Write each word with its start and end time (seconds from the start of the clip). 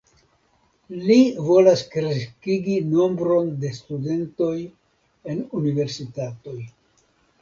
Li 1.09 1.17
volas 1.49 1.83
kreskigi 1.91 2.77
nombron 2.93 3.51
de 3.65 3.71
studentoj 3.75 4.55
en 5.35 5.45
universitatoj. 5.61 6.57